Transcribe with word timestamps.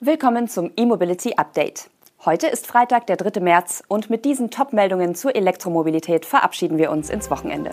Willkommen 0.00 0.46
zum 0.46 0.72
E-Mobility 0.76 1.36
Update. 1.38 1.88
Heute 2.22 2.48
ist 2.48 2.66
Freitag, 2.66 3.06
der 3.06 3.16
3. 3.16 3.40
März 3.40 3.82
und 3.88 4.10
mit 4.10 4.26
diesen 4.26 4.50
Top-Meldungen 4.50 5.14
zur 5.14 5.34
Elektromobilität 5.34 6.26
verabschieden 6.26 6.76
wir 6.76 6.90
uns 6.90 7.08
ins 7.08 7.30
Wochenende. 7.30 7.70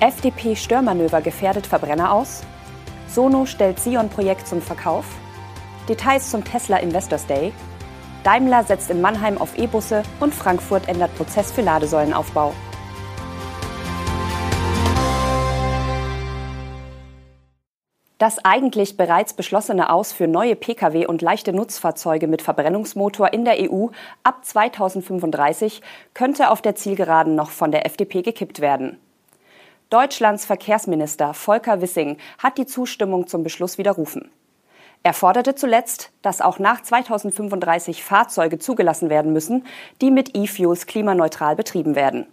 FDP-Störmanöver 0.00 1.20
gefährdet 1.20 1.68
Verbrenner 1.68 2.10
aus. 2.10 2.42
Sono 3.06 3.46
stellt 3.46 3.78
Sion-Projekt 3.78 4.48
zum 4.48 4.60
Verkauf. 4.60 5.06
Details 5.88 6.28
zum 6.28 6.42
Tesla 6.42 6.78
Investors 6.78 7.26
Day. 7.28 7.52
Daimler 8.24 8.64
setzt 8.64 8.90
in 8.90 9.00
Mannheim 9.00 9.38
auf 9.38 9.56
E-Busse 9.56 10.02
und 10.18 10.34
Frankfurt 10.34 10.88
ändert 10.88 11.14
Prozess 11.14 11.52
für 11.52 11.62
Ladesäulenaufbau. 11.62 12.52
Das 18.18 18.42
eigentlich 18.42 18.96
bereits 18.96 19.34
beschlossene 19.34 19.90
Aus 19.90 20.12
für 20.12 20.26
neue 20.26 20.56
Pkw 20.56 21.04
und 21.06 21.20
leichte 21.20 21.52
Nutzfahrzeuge 21.52 22.28
mit 22.28 22.40
Verbrennungsmotor 22.40 23.34
in 23.34 23.44
der 23.44 23.70
EU 23.70 23.88
ab 24.22 24.42
2035 24.42 25.82
könnte 26.14 26.50
auf 26.50 26.62
der 26.62 26.74
Zielgeraden 26.74 27.34
noch 27.34 27.50
von 27.50 27.72
der 27.72 27.84
FDP 27.84 28.22
gekippt 28.22 28.60
werden. 28.60 28.98
Deutschlands 29.90 30.46
Verkehrsminister 30.46 31.34
Volker 31.34 31.82
Wissing 31.82 32.16
hat 32.38 32.56
die 32.56 32.64
Zustimmung 32.64 33.26
zum 33.26 33.42
Beschluss 33.42 33.76
widerrufen. 33.76 34.30
Er 35.02 35.12
forderte 35.12 35.54
zuletzt, 35.54 36.10
dass 36.22 36.40
auch 36.40 36.58
nach 36.58 36.82
2035 36.82 38.02
Fahrzeuge 38.02 38.58
zugelassen 38.58 39.10
werden 39.10 39.34
müssen, 39.34 39.66
die 40.00 40.10
mit 40.10 40.34
E-Fuels 40.34 40.86
klimaneutral 40.86 41.54
betrieben 41.54 41.94
werden. 41.94 42.26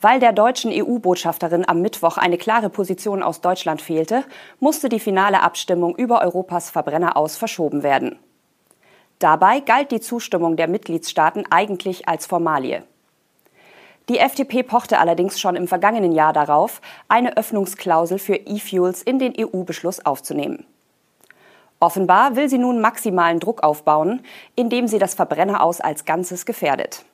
Weil 0.00 0.20
der 0.20 0.32
deutschen 0.32 0.70
EU-Botschafterin 0.72 1.68
am 1.68 1.80
Mittwoch 1.80 2.18
eine 2.18 2.38
klare 2.38 2.70
Position 2.70 3.22
aus 3.22 3.40
Deutschland 3.40 3.82
fehlte, 3.82 4.24
musste 4.60 4.88
die 4.88 5.00
finale 5.00 5.42
Abstimmung 5.42 5.96
über 5.96 6.22
Europas 6.22 6.70
Verbrenner 6.70 7.16
aus 7.16 7.36
verschoben 7.36 7.82
werden. 7.82 8.18
Dabei 9.18 9.58
galt 9.58 9.90
die 9.90 10.00
Zustimmung 10.00 10.56
der 10.56 10.68
Mitgliedstaaten 10.68 11.44
eigentlich 11.50 12.08
als 12.08 12.26
Formalie. 12.26 12.84
Die 14.08 14.18
FDP 14.18 14.62
pochte 14.62 15.00
allerdings 15.00 15.40
schon 15.40 15.56
im 15.56 15.66
vergangenen 15.66 16.12
Jahr 16.12 16.32
darauf, 16.32 16.80
eine 17.08 17.36
Öffnungsklausel 17.36 18.18
für 18.18 18.36
E-Fuels 18.36 19.02
in 19.02 19.18
den 19.18 19.34
EU-Beschluss 19.36 20.06
aufzunehmen. 20.06 20.64
Offenbar 21.80 22.36
will 22.36 22.48
sie 22.48 22.58
nun 22.58 22.80
maximalen 22.80 23.40
Druck 23.40 23.62
aufbauen, 23.62 24.22
indem 24.54 24.86
sie 24.86 24.98
das 24.98 25.14
Verbrenner 25.14 25.62
aus 25.62 25.80
als 25.80 26.04
Ganzes 26.04 26.46
gefährdet. 26.46 27.04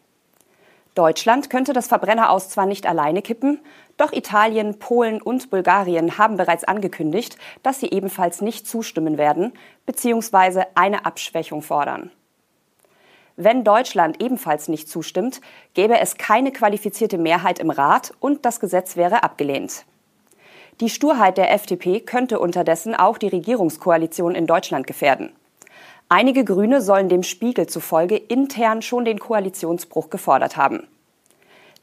Deutschland 0.94 1.50
könnte 1.50 1.72
das 1.72 1.88
Verbrenner 1.88 2.30
aus 2.30 2.48
zwar 2.48 2.66
nicht 2.66 2.86
alleine 2.86 3.20
kippen, 3.20 3.60
doch 3.96 4.12
Italien, 4.12 4.78
Polen 4.78 5.20
und 5.20 5.50
Bulgarien 5.50 6.18
haben 6.18 6.36
bereits 6.36 6.64
angekündigt, 6.64 7.36
dass 7.62 7.80
sie 7.80 7.90
ebenfalls 7.90 8.40
nicht 8.40 8.66
zustimmen 8.66 9.18
werden 9.18 9.52
bzw. 9.86 10.64
eine 10.74 11.04
Abschwächung 11.04 11.62
fordern. 11.62 12.10
Wenn 13.36 13.64
Deutschland 13.64 14.22
ebenfalls 14.22 14.68
nicht 14.68 14.88
zustimmt, 14.88 15.40
gäbe 15.74 15.98
es 15.98 16.16
keine 16.16 16.52
qualifizierte 16.52 17.18
Mehrheit 17.18 17.58
im 17.58 17.70
Rat 17.70 18.12
und 18.20 18.44
das 18.44 18.60
Gesetz 18.60 18.96
wäre 18.96 19.24
abgelehnt. 19.24 19.84
Die 20.80 20.90
Sturheit 20.90 21.38
der 21.38 21.52
FDP 21.52 22.00
könnte 22.00 22.38
unterdessen 22.38 22.94
auch 22.94 23.18
die 23.18 23.28
Regierungskoalition 23.28 24.36
in 24.36 24.46
Deutschland 24.46 24.86
gefährden. 24.86 25.32
Einige 26.08 26.44
Grüne 26.44 26.80
sollen 26.80 27.08
dem 27.08 27.22
Spiegel 27.22 27.66
zufolge 27.66 28.16
intern 28.16 28.82
schon 28.82 29.04
den 29.04 29.18
Koalitionsbruch 29.18 30.10
gefordert 30.10 30.56
haben. 30.56 30.86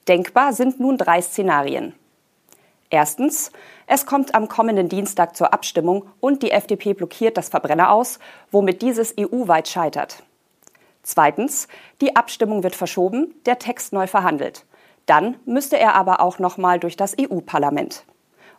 Denkbar 0.07 0.53
sind 0.53 0.79
nun 0.79 0.97
drei 0.97 1.21
Szenarien. 1.21 1.93
Erstens, 2.89 3.51
es 3.87 4.05
kommt 4.05 4.35
am 4.35 4.47
kommenden 4.47 4.89
Dienstag 4.89 5.35
zur 5.35 5.53
Abstimmung 5.53 6.05
und 6.19 6.43
die 6.43 6.51
FDP 6.51 6.93
blockiert 6.93 7.37
das 7.37 7.49
Verbrenner 7.49 7.91
aus, 7.91 8.19
womit 8.51 8.81
dieses 8.81 9.15
EU-weit 9.19 9.67
scheitert. 9.67 10.23
Zweitens, 11.03 11.67
die 12.01 12.15
Abstimmung 12.15 12.63
wird 12.63 12.75
verschoben, 12.75 13.33
der 13.45 13.59
Text 13.59 13.93
neu 13.93 14.07
verhandelt. 14.07 14.65
Dann 15.05 15.35
müsste 15.45 15.79
er 15.79 15.95
aber 15.95 16.21
auch 16.21 16.37
noch 16.37 16.57
mal 16.57 16.79
durch 16.79 16.95
das 16.95 17.15
EU-Parlament. 17.19 18.03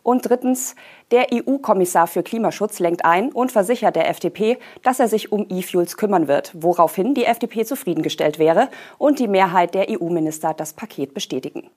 Und 0.03 0.29
drittens, 0.29 0.75
der 1.11 1.27
EU-Kommissar 1.33 2.07
für 2.07 2.23
Klimaschutz 2.23 2.79
lenkt 2.79 3.05
ein 3.05 3.31
und 3.31 3.53
versichert 3.53 3.95
der 3.95 4.09
FDP, 4.09 4.57
dass 4.83 4.99
er 4.99 5.07
sich 5.07 5.31
um 5.31 5.47
E-Fuels 5.49 5.95
kümmern 5.95 6.27
wird, 6.27 6.51
woraufhin 6.53 7.13
die 7.13 7.23
FDP 7.23 7.63
zufriedengestellt 7.63 8.37
wäre 8.37 8.69
und 8.97 9.19
die 9.19 9.29
Mehrheit 9.29 9.73
der 9.73 9.87
EU-Minister 9.89 10.53
das 10.53 10.73
Paket 10.73 11.13
bestätigen. 11.13 11.69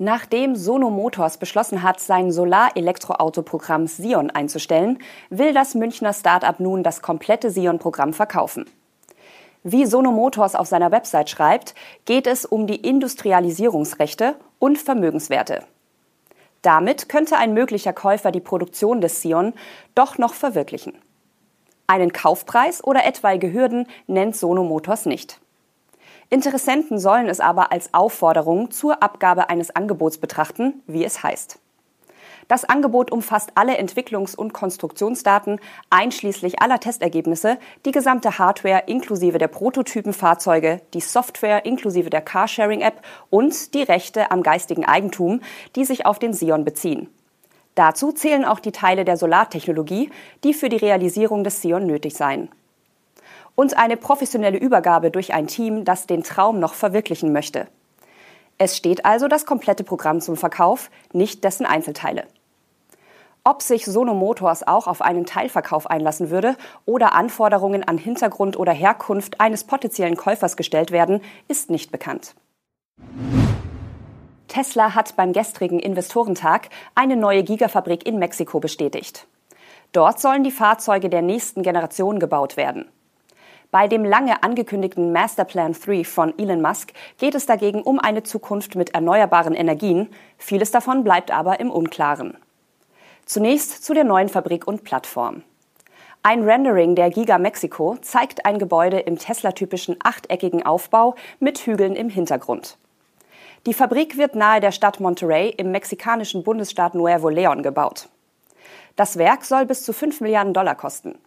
Nachdem 0.00 0.54
Sono 0.54 0.90
Motors 0.90 1.38
beschlossen 1.38 1.82
hat, 1.82 1.98
sein 1.98 2.30
Solar-Elektroauto-Programm 2.30 3.88
Sion 3.88 4.30
einzustellen, 4.30 4.98
will 5.28 5.52
das 5.52 5.74
Münchner 5.74 6.12
Start-up 6.12 6.60
nun 6.60 6.84
das 6.84 7.02
komplette 7.02 7.50
Sion-Programm 7.50 8.12
verkaufen. 8.12 8.66
Wie 9.64 9.86
Sono 9.86 10.12
Motors 10.12 10.54
auf 10.54 10.68
seiner 10.68 10.92
Website 10.92 11.30
schreibt, 11.30 11.74
geht 12.04 12.28
es 12.28 12.44
um 12.44 12.68
die 12.68 12.76
Industrialisierungsrechte 12.76 14.36
und 14.60 14.78
Vermögenswerte. 14.78 15.64
Damit 16.62 17.08
könnte 17.08 17.36
ein 17.36 17.54
möglicher 17.54 17.92
Käufer 17.92 18.32
die 18.32 18.40
Produktion 18.40 19.00
des 19.00 19.22
Sion 19.22 19.54
doch 19.94 20.18
noch 20.18 20.34
verwirklichen. 20.34 20.98
Einen 21.86 22.12
Kaufpreis 22.12 22.84
oder 22.84 23.06
etwaige 23.06 23.52
Hürden 23.52 23.86
nennt 24.06 24.36
Sono 24.36 24.64
Motors 24.64 25.06
nicht. 25.06 25.40
Interessenten 26.30 26.98
sollen 26.98 27.28
es 27.28 27.40
aber 27.40 27.72
als 27.72 27.94
Aufforderung 27.94 28.70
zur 28.70 29.02
Abgabe 29.02 29.48
eines 29.48 29.74
Angebots 29.74 30.18
betrachten, 30.18 30.82
wie 30.86 31.04
es 31.04 31.22
heißt. 31.22 31.58
Das 32.48 32.64
Angebot 32.64 33.12
umfasst 33.12 33.50
alle 33.56 33.78
Entwicklungs- 33.78 34.34
und 34.34 34.54
Konstruktionsdaten, 34.54 35.60
einschließlich 35.90 36.62
aller 36.62 36.80
Testergebnisse, 36.80 37.58
die 37.84 37.92
gesamte 37.92 38.38
Hardware 38.38 38.84
inklusive 38.86 39.36
der 39.36 39.48
Prototypenfahrzeuge, 39.48 40.80
die 40.94 41.02
Software 41.02 41.66
inklusive 41.66 42.08
der 42.08 42.22
Carsharing-App 42.22 43.02
und 43.28 43.74
die 43.74 43.82
Rechte 43.82 44.30
am 44.30 44.42
geistigen 44.42 44.86
Eigentum, 44.86 45.42
die 45.76 45.84
sich 45.84 46.06
auf 46.06 46.18
den 46.18 46.32
Sion 46.32 46.64
beziehen. 46.64 47.10
Dazu 47.74 48.12
zählen 48.12 48.46
auch 48.46 48.60
die 48.60 48.72
Teile 48.72 49.04
der 49.04 49.18
Solartechnologie, 49.18 50.10
die 50.42 50.54
für 50.54 50.70
die 50.70 50.78
Realisierung 50.78 51.44
des 51.44 51.60
Sion 51.60 51.86
nötig 51.86 52.16
seien. 52.16 52.48
Und 53.56 53.76
eine 53.76 53.98
professionelle 53.98 54.58
Übergabe 54.58 55.10
durch 55.10 55.34
ein 55.34 55.48
Team, 55.48 55.84
das 55.84 56.06
den 56.06 56.22
Traum 56.22 56.60
noch 56.60 56.72
verwirklichen 56.72 57.30
möchte. 57.30 57.68
Es 58.56 58.76
steht 58.76 59.04
also 59.04 59.28
das 59.28 59.44
komplette 59.46 59.84
Programm 59.84 60.20
zum 60.20 60.36
Verkauf, 60.36 60.90
nicht 61.12 61.44
dessen 61.44 61.66
Einzelteile. 61.66 62.24
Ob 63.44 63.62
sich 63.62 63.84
Sono 63.84 64.14
Motors 64.14 64.66
auch 64.66 64.86
auf 64.86 65.00
einen 65.00 65.24
Teilverkauf 65.24 65.88
einlassen 65.88 66.30
würde 66.30 66.56
oder 66.84 67.14
Anforderungen 67.14 67.82
an 67.84 67.98
Hintergrund 67.98 68.58
oder 68.58 68.72
Herkunft 68.72 69.40
eines 69.40 69.64
potenziellen 69.64 70.16
Käufers 70.16 70.56
gestellt 70.56 70.90
werden, 70.90 71.22
ist 71.48 71.70
nicht 71.70 71.90
bekannt. 71.90 72.34
Tesla 74.48 74.94
hat 74.94 75.14
beim 75.16 75.32
gestrigen 75.32 75.78
Investorentag 75.78 76.68
eine 76.94 77.16
neue 77.16 77.44
Gigafabrik 77.44 78.06
in 78.06 78.18
Mexiko 78.18 78.60
bestätigt. 78.60 79.26
Dort 79.92 80.20
sollen 80.20 80.42
die 80.42 80.50
Fahrzeuge 80.50 81.08
der 81.08 81.22
nächsten 81.22 81.62
Generation 81.62 82.18
gebaut 82.18 82.56
werden. 82.56 82.90
Bei 83.70 83.86
dem 83.86 84.04
lange 84.04 84.42
angekündigten 84.42 85.12
Masterplan 85.12 85.74
3 85.74 86.04
von 86.04 86.38
Elon 86.38 86.62
Musk 86.62 86.92
geht 87.18 87.34
es 87.34 87.44
dagegen 87.44 87.82
um 87.82 87.98
eine 87.98 88.22
Zukunft 88.22 88.76
mit 88.76 88.94
erneuerbaren 88.94 89.54
Energien. 89.54 90.08
Vieles 90.38 90.70
davon 90.70 91.04
bleibt 91.04 91.30
aber 91.30 91.60
im 91.60 91.70
Unklaren. 91.70 92.38
Zunächst 93.28 93.84
zu 93.84 93.92
der 93.92 94.04
neuen 94.04 94.30
Fabrik 94.30 94.66
und 94.66 94.84
Plattform. 94.84 95.42
Ein 96.22 96.44
Rendering 96.44 96.94
der 96.94 97.10
Giga 97.10 97.36
Mexico 97.36 97.98
zeigt 98.00 98.46
ein 98.46 98.58
Gebäude 98.58 99.00
im 99.00 99.18
Tesla-typischen 99.18 99.96
achteckigen 100.02 100.64
Aufbau 100.64 101.14
mit 101.38 101.58
Hügeln 101.58 101.94
im 101.94 102.08
Hintergrund. 102.08 102.78
Die 103.66 103.74
Fabrik 103.74 104.16
wird 104.16 104.34
nahe 104.34 104.62
der 104.62 104.72
Stadt 104.72 104.98
Monterrey 104.98 105.50
im 105.50 105.70
mexikanischen 105.72 106.42
Bundesstaat 106.42 106.94
Nuevo 106.94 107.28
León 107.28 107.60
gebaut. 107.60 108.08
Das 108.96 109.18
Werk 109.18 109.44
soll 109.44 109.66
bis 109.66 109.82
zu 109.82 109.92
5 109.92 110.22
Milliarden 110.22 110.54
Dollar 110.54 110.74
kosten. 110.74 111.18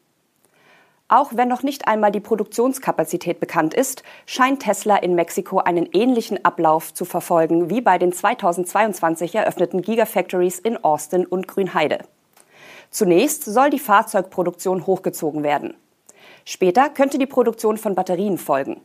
Auch 1.12 1.32
wenn 1.36 1.50
noch 1.50 1.62
nicht 1.62 1.90
einmal 1.90 2.10
die 2.10 2.22
Produktionskapazität 2.22 3.42
bekannt 3.42 3.74
ist, 3.74 4.02
scheint 4.26 4.62
Tesla 4.62 4.96
in 4.96 5.14
Mexiko 5.14 5.58
einen 5.58 5.90
ähnlichen 5.92 6.46
Ablauf 6.46 6.94
zu 6.94 7.04
verfolgen 7.04 7.70
wie 7.70 7.82
bei 7.82 7.98
den 7.98 8.14
2022 8.14 9.36
eröffneten 9.36 9.82
Gigafactories 9.82 10.58
in 10.60 10.82
Austin 10.82 11.26
und 11.26 11.50
Grünheide. 11.50 12.00
Zunächst 12.92 13.44
soll 13.44 13.70
die 13.70 13.80
Fahrzeugproduktion 13.80 14.88
hochgezogen 14.88 15.44
werden. 15.44 15.74
Später 16.46 16.88
könnte 16.88 17.20
die 17.20 17.26
Produktion 17.26 17.76
von 17.76 17.94
Batterien 17.94 18.38
folgen. 18.38 18.80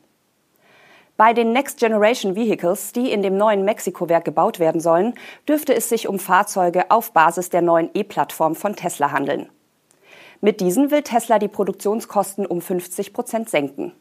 Bei 1.17 1.33
den 1.33 1.53
Next 1.53 1.79
Generation 1.79 2.35
Vehicles, 2.35 2.93
die 2.93 3.13
in 3.13 3.23
dem 3.23 3.37
neuen 3.37 3.65
Mexiko-Werk 3.65 4.25
gebaut 4.25 4.59
werden 4.59 4.81
sollen, 4.81 5.15
dürfte 5.49 5.77
es 5.77 5.89
sich 5.89 6.09
um 6.09 6.19
Fahrzeuge 6.19 6.91
auf 6.91 7.13
Basis 7.13 7.51
der 7.51 7.63
neuen 7.63 7.89
E-Plattform 7.95 8.57
von 8.57 8.75
Tesla 8.75 9.13
handeln. 9.13 9.49
Mit 10.41 10.61
diesen 10.61 10.91
will 10.91 11.03
Tesla 11.03 11.39
die 11.39 11.49
Produktionskosten 11.49 12.47
um 12.47 12.61
50 12.61 13.13
Prozent 13.13 13.49
senken. 13.49 13.93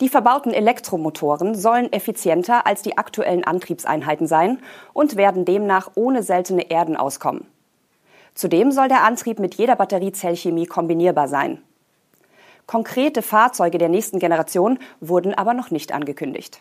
Die 0.00 0.08
verbauten 0.08 0.52
Elektromotoren 0.52 1.54
sollen 1.54 1.90
effizienter 1.92 2.66
als 2.66 2.82
die 2.82 2.98
aktuellen 2.98 3.44
Antriebseinheiten 3.44 4.26
sein 4.26 4.58
und 4.92 5.16
werden 5.16 5.44
demnach 5.44 5.90
ohne 5.94 6.22
seltene 6.22 6.70
Erden 6.70 6.96
auskommen. 6.96 7.46
Zudem 8.34 8.72
soll 8.72 8.88
der 8.88 9.04
Antrieb 9.04 9.38
mit 9.38 9.54
jeder 9.54 9.76
Batteriezellchemie 9.76 10.66
kombinierbar 10.66 11.28
sein. 11.28 11.62
Konkrete 12.66 13.22
Fahrzeuge 13.22 13.78
der 13.78 13.88
nächsten 13.88 14.18
Generation 14.18 14.78
wurden 15.00 15.32
aber 15.32 15.54
noch 15.54 15.70
nicht 15.70 15.92
angekündigt. 15.92 16.60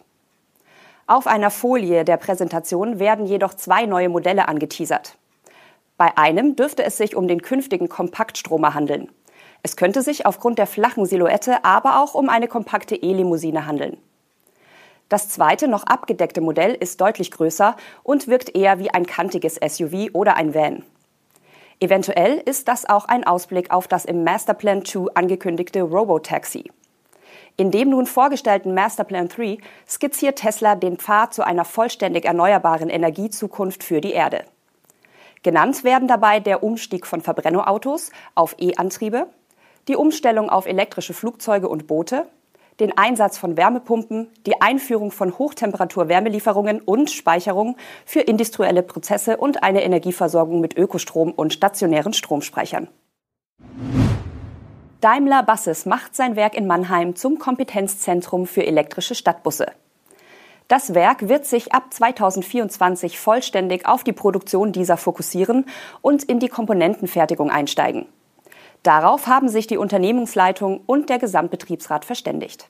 Auf 1.07 1.27
einer 1.27 1.51
Folie 1.51 2.05
der 2.05 2.17
Präsentation 2.17 2.99
werden 2.99 3.25
jedoch 3.25 3.53
zwei 3.53 3.85
neue 3.85 4.07
Modelle 4.07 4.47
angeteasert. 4.47 5.17
Bei 5.97 6.17
einem 6.17 6.55
dürfte 6.55 6.83
es 6.83 6.97
sich 6.97 7.15
um 7.15 7.27
den 7.27 7.41
künftigen 7.41 7.87
Kompaktstromer 7.87 8.73
handeln. 8.73 9.09
Es 9.63 9.77
könnte 9.77 10.01
sich 10.01 10.25
aufgrund 10.25 10.59
der 10.59 10.67
flachen 10.67 11.05
Silhouette 11.05 11.63
aber 11.63 12.01
auch 12.01 12.13
um 12.13 12.29
eine 12.29 12.47
kompakte 12.47 12.95
E-Limousine 12.95 13.65
handeln. 13.65 13.97
Das 15.07 15.29
zweite, 15.29 15.67
noch 15.67 15.83
abgedeckte 15.83 16.41
Modell 16.41 16.73
ist 16.73 16.99
deutlich 16.99 17.31
größer 17.31 17.75
und 18.03 18.27
wirkt 18.27 18.55
eher 18.55 18.79
wie 18.79 18.89
ein 18.89 19.05
kantiges 19.05 19.55
SUV 19.55 20.09
oder 20.13 20.35
ein 20.35 20.53
Van. 20.53 20.83
Eventuell 21.79 22.41
ist 22.45 22.67
das 22.67 22.87
auch 22.87 23.05
ein 23.05 23.25
Ausblick 23.25 23.71
auf 23.71 23.87
das 23.87 24.05
im 24.05 24.23
Masterplan 24.23 24.83
2 24.85 25.13
angekündigte 25.13 25.81
Robotaxi. 25.81 26.71
In 27.57 27.71
dem 27.71 27.89
nun 27.89 28.05
vorgestellten 28.05 28.73
Masterplan 28.73 29.29
3 29.29 29.59
skizziert 29.87 30.39
Tesla 30.39 30.75
den 30.75 30.97
Pfad 30.97 31.33
zu 31.33 31.45
einer 31.45 31.65
vollständig 31.65 32.25
erneuerbaren 32.25 32.89
Energiezukunft 32.89 33.83
für 33.83 34.01
die 34.01 34.13
Erde. 34.13 34.45
Genannt 35.45 35.83
werden 35.83 36.07
dabei 36.07 36.39
der 36.39 36.63
Umstieg 36.63 37.05
von 37.05 37.21
Verbrennerautos 37.21 38.09
auf 38.33 38.55
E-Antriebe, 38.57 39.27
die 39.87 39.95
Umstellung 39.95 40.49
auf 40.49 40.65
elektrische 40.65 41.13
Flugzeuge 41.13 41.69
und 41.69 41.85
Boote, 41.85 42.25
den 42.79 42.97
Einsatz 42.97 43.37
von 43.37 43.55
Wärmepumpen, 43.55 44.31
die 44.47 44.59
Einführung 44.59 45.11
von 45.11 45.37
Hochtemperatur-Wärmelieferungen 45.37 46.81
und 46.81 47.11
Speicherung 47.11 47.77
für 48.07 48.21
industrielle 48.21 48.81
Prozesse 48.81 49.37
und 49.37 49.61
eine 49.61 49.83
Energieversorgung 49.83 50.61
mit 50.61 50.75
Ökostrom 50.75 51.31
und 51.31 51.53
stationären 51.53 52.13
Stromspeichern. 52.13 52.87
Daimler 54.99 55.43
Buses 55.43 55.85
macht 55.85 56.15
sein 56.15 56.35
Werk 56.35 56.55
in 56.55 56.65
Mannheim 56.65 57.15
zum 57.15 57.37
Kompetenzzentrum 57.37 58.47
für 58.47 58.65
elektrische 58.65 59.13
Stadtbusse. 59.13 59.67
Das 60.67 60.95
Werk 60.95 61.29
wird 61.29 61.45
sich 61.45 61.73
ab 61.73 61.93
2024 61.93 63.19
vollständig 63.19 63.87
auf 63.87 64.03
die 64.03 64.13
Produktion 64.13 64.71
dieser 64.71 64.97
fokussieren 64.97 65.65
und 66.01 66.23
in 66.23 66.39
die 66.39 66.49
Komponentenfertigung 66.49 67.51
einsteigen. 67.51 68.07
Darauf 68.81 69.27
haben 69.27 69.47
sich 69.47 69.67
die 69.67 69.77
Unternehmensleitung 69.77 70.81
und 70.85 71.09
der 71.09 71.19
Gesamtbetriebsrat 71.19 72.05
verständigt. 72.05 72.69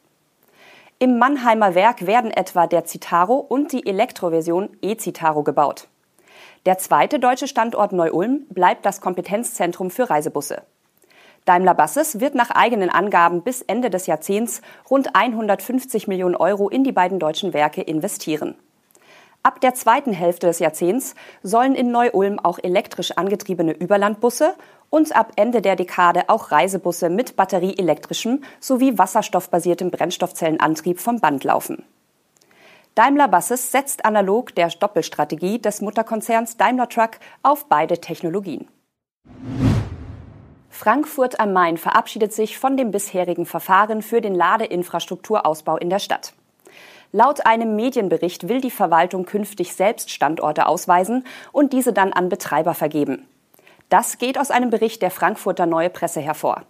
Im 1.00 1.18
Mannheimer 1.20 1.76
Werk 1.76 2.06
werden 2.06 2.32
etwa 2.32 2.68
der 2.68 2.86
Citaro 2.86 3.36
und 3.36 3.72
die 3.72 3.86
Elektroversion 3.86 4.70
E-Citaro 4.82 5.44
gebaut. 5.44 5.88
Der 6.66 6.78
zweite 6.78 7.20
deutsche 7.20 7.48
Standort 7.48 7.92
Neu-Ulm 7.92 8.46
bleibt 8.50 8.86
das 8.86 9.02
Kompetenzzentrum 9.02 9.92
für 9.92 10.10
Reisebusse. 10.10 10.64
Daimler 11.46 11.76
Buses 11.76 12.20
wird 12.20 12.34
nach 12.34 12.50
eigenen 12.50 12.90
Angaben 12.90 13.44
bis 13.44 13.62
Ende 13.62 13.92
des 13.92 14.08
Jahrzehnts 14.08 14.62
rund 14.90 15.16
150 15.16 16.08
Millionen 16.08 16.36
Euro 16.36 16.70
in 16.70 16.84
die 16.84 16.92
beiden 16.92 17.20
deutschen 17.20 17.54
Werke 17.54 17.82
investieren. 17.82 18.56
Ab 19.44 19.62
der 19.62 19.76
zweiten 19.76 20.12
Hälfte 20.12 20.48
des 20.48 20.58
Jahrzehnts 20.58 21.14
sollen 21.44 21.76
in 21.76 21.92
Neu-Ulm 21.92 22.40
auch 22.40 22.58
elektrisch 22.64 23.12
angetriebene 23.12 23.74
Überlandbusse 23.74 24.56
und 24.90 25.16
ab 25.16 25.34
Ende 25.36 25.62
der 25.62 25.76
Dekade 25.76 26.30
auch 26.30 26.52
Reisebusse 26.52 27.12
mit 27.12 27.36
batterieelektrischem 27.36 28.44
sowie 28.60 28.98
wasserstoffbasiertem 28.98 29.92
Brennstoffzellenantrieb 29.92 31.00
vom 31.00 31.20
Band 31.20 31.44
laufen. 31.44 31.84
Daimler 32.96 33.28
Buses 33.28 33.72
setzt 33.72 34.04
analog 34.04 34.56
der 34.56 34.70
Doppelstrategie 34.70 35.60
des 35.60 35.80
Mutterkonzerns 35.82 36.58
Daimler 36.58 36.90
Truck 36.90 37.20
auf 37.44 37.66
beide 37.68 38.00
Technologien. 38.00 38.68
Frankfurt 40.76 41.40
am 41.40 41.54
Main 41.54 41.78
verabschiedet 41.78 42.34
sich 42.34 42.60
von 42.60 42.76
dem 42.76 42.92
bisherigen 42.92 43.46
Verfahren 43.46 44.02
für 44.02 44.20
den 44.20 44.36
Ladeinfrastrukturausbau 44.36 45.78
in 45.78 45.90
der 45.90 46.00
Stadt. 46.00 46.34
Laut 47.14 47.46
einem 47.46 47.78
Medienbericht 47.78 48.50
will 48.50 48.60
die 48.60 48.72
Verwaltung 48.72 49.26
künftig 49.26 49.74
selbst 49.74 50.12
Standorte 50.12 50.68
ausweisen 50.68 51.26
und 51.54 51.72
diese 51.72 51.94
dann 51.94 52.12
an 52.12 52.28
Betreiber 52.28 52.74
vergeben. 52.74 53.26
Das 53.88 54.18
geht 54.18 54.38
aus 54.38 54.52
einem 54.52 54.70
Bericht 54.70 55.02
der 55.02 55.12
Frankfurter 55.12 55.66
Neue 55.66 55.90
Presse 55.90 56.20
hervor. 56.20 56.64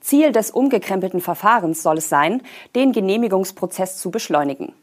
Ziel 0.00 0.30
des 0.30 0.52
umgekrempelten 0.52 1.20
Verfahrens 1.20 1.82
soll 1.82 1.98
es 1.98 2.08
sein, 2.08 2.40
den 2.76 2.92
Genehmigungsprozess 2.92 3.98
zu 3.98 4.12
beschleunigen. 4.12 4.74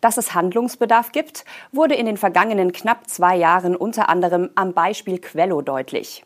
Dass 0.00 0.18
es 0.18 0.34
Handlungsbedarf 0.36 1.10
gibt, 1.10 1.44
wurde 1.72 1.96
in 1.96 2.06
den 2.06 2.16
vergangenen 2.16 2.70
knapp 2.70 3.10
zwei 3.10 3.34
Jahren 3.34 3.74
unter 3.74 4.08
anderem 4.08 4.50
am 4.54 4.72
Beispiel 4.72 5.18
Quello 5.18 5.62
deutlich. 5.62 6.24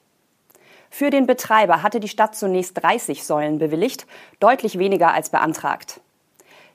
Für 0.97 1.11
den 1.11 1.27
Betreiber 1.27 1.83
hatte 1.83 1.99
die 1.99 2.07
Stadt 2.07 2.37
zunächst 2.37 2.81
30 2.81 3.25
Säulen 3.25 3.59
bewilligt, 3.59 4.07
deutlich 4.39 4.79
weniger 4.79 5.13
als 5.13 5.29
beantragt. 5.29 6.01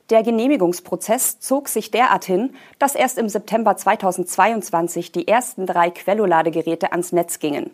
Der 0.09 0.23
Genehmigungsprozess 0.23 1.39
zog 1.39 1.69
sich 1.69 1.89
derart 1.89 2.25
hin, 2.25 2.53
dass 2.79 2.95
erst 2.95 3.17
im 3.17 3.29
September 3.29 3.77
2022 3.77 5.13
die 5.13 5.25
ersten 5.25 5.65
drei 5.65 5.89
Quello-Ladegeräte 5.89 6.91
ans 6.91 7.13
Netz 7.13 7.39
gingen. 7.39 7.71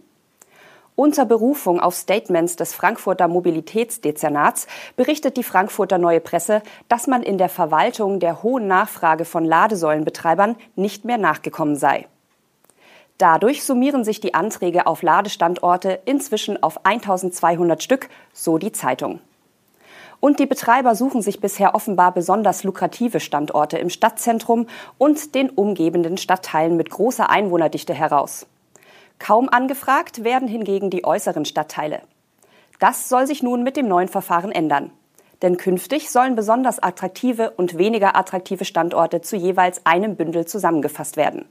Unter 0.96 1.26
Berufung 1.26 1.80
auf 1.80 1.96
Statements 1.96 2.56
des 2.56 2.76
Frankfurter 2.76 3.28
Mobilitätsdezernats 3.28 4.68
berichtet 4.96 5.38
die 5.38 5.44
Frankfurter 5.44 5.98
Neue 5.98 6.20
Presse, 6.20 6.62
dass 6.88 7.08
man 7.08 7.24
in 7.24 7.40
der 7.40 7.50
Verwaltung 7.50 8.20
der 8.20 8.44
hohen 8.44 8.68
Nachfrage 8.68 9.26
von 9.26 9.46
Ladesäulenbetreibern 9.46 10.58
nicht 10.76 11.06
mehr 11.06 11.18
nachgekommen 11.18 11.76
sei. 11.76 12.06
Dadurch 13.18 13.64
summieren 13.64 14.04
sich 14.04 14.20
die 14.20 14.34
Anträge 14.34 14.88
auf 14.88 15.02
Ladestandorte 15.02 16.00
inzwischen 16.06 16.62
auf 16.62 16.86
1200 16.86 17.82
Stück, 17.82 18.10
so 18.34 18.58
die 18.58 18.74
Zeitung. 18.74 19.22
Und 20.20 20.40
die 20.40 20.46
Betreiber 20.46 20.96
suchen 20.96 21.22
sich 21.22 21.40
bisher 21.40 21.76
offenbar 21.76 22.14
besonders 22.14 22.64
lukrative 22.64 23.20
Standorte 23.20 23.78
im 23.78 23.90
Stadtzentrum 23.90 24.68
und 24.98 25.36
den 25.36 25.50
umgebenden 25.50 26.18
Stadtteilen 26.18 26.76
mit 26.76 26.90
großer 26.90 27.30
Einwohnerdichte 27.30 27.94
heraus. 27.94 28.48
Kaum 29.18 29.48
angefragt 29.50 30.24
werden 30.24 30.48
hingegen 30.48 30.90
die 30.90 31.06
äußeren 31.06 31.46
Stadtteile. 31.46 32.02
Das 32.80 33.08
soll 33.08 33.28
sich 33.28 33.42
nun 33.42 33.64
mit 33.64 33.78
dem 33.78 33.88
neuen 33.88 34.10
Verfahren 34.10 34.52
ändern. 34.52 34.92
Denn 35.42 35.58
künftig 35.58 36.10
sollen 36.10 36.36
besonders 36.36 36.82
attraktive 36.82 37.52
und 37.52 37.78
weniger 37.78 38.16
attraktive 38.18 38.66
Standorte 38.66 39.22
zu 39.22 39.36
jeweils 39.36 39.86
einem 39.86 40.16
Bündel 40.16 40.46
zusammengefasst 40.46 41.18
werden. 41.18 41.46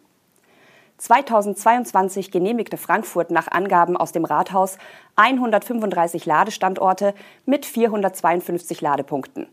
2022 0.98 2.30
genehmigte 2.30 2.76
Frankfurt 2.76 3.30
nach 3.30 3.48
Angaben 3.48 3.96
aus 3.96 4.12
dem 4.12 4.24
Rathaus 4.24 4.78
135 5.16 6.26
Ladestandorte 6.26 7.14
mit 7.46 7.66
452 7.66 8.80
Ladepunkten. 8.80 9.48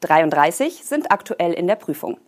33 0.00 0.84
sind 0.84 1.12
aktuell 1.12 1.52
in 1.52 1.66
der 1.66 1.76
Prüfung. 1.76 2.18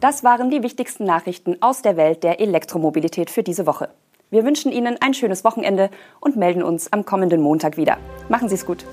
Das 0.00 0.24
waren 0.24 0.50
die 0.50 0.62
wichtigsten 0.62 1.04
Nachrichten 1.04 1.60
aus 1.60 1.82
der 1.82 1.96
Welt 1.96 2.22
der 2.22 2.40
Elektromobilität 2.40 3.30
für 3.30 3.42
diese 3.42 3.66
Woche. 3.66 3.90
Wir 4.30 4.44
wünschen 4.44 4.70
Ihnen 4.70 4.96
ein 5.00 5.12
schönes 5.12 5.44
Wochenende 5.44 5.90
und 6.20 6.36
melden 6.36 6.62
uns 6.62 6.92
am 6.92 7.04
kommenden 7.04 7.42
Montag 7.42 7.76
wieder. 7.76 7.98
Machen 8.28 8.48
Sie 8.48 8.54
es 8.54 8.64
gut. 8.64 8.86